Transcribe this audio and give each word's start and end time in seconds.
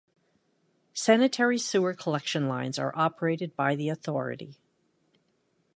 Sanitary 0.95 1.59
sewer 1.59 1.93
collection 1.93 2.47
lines 2.47 2.79
are 2.79 2.91
operated 2.97 3.55
by 3.55 3.75
the 3.75 3.87
Authority. 3.87 4.55